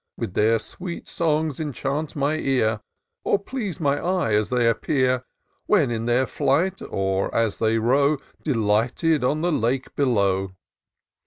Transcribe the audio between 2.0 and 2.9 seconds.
my ear,